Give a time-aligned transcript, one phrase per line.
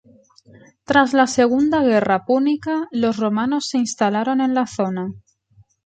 [0.83, 5.11] Tras la segunda guerra púnica los romanos se instalaron en la zona.